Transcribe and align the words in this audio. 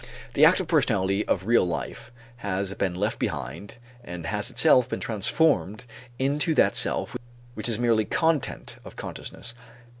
The 0.33 0.45
active 0.45 0.67
personality 0.67 1.27
of 1.27 1.45
real 1.45 1.63
life 1.63 2.11
has 2.37 2.73
been 2.73 2.95
left 2.95 3.19
behind 3.19 3.75
and 4.03 4.25
has 4.25 4.49
itself 4.49 4.89
been 4.89 4.99
transformed 4.99 5.85
into 6.17 6.55
that 6.55 6.75
self 6.75 7.15
which 7.53 7.69
is 7.69 7.77
merely 7.77 8.05
content 8.05 8.77
of 8.83 8.95
consciousness. 8.95 9.53